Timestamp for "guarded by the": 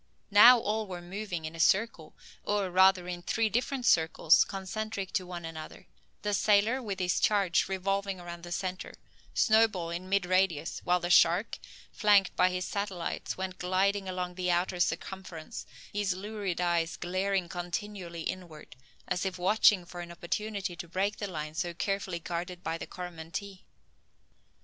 22.17-22.87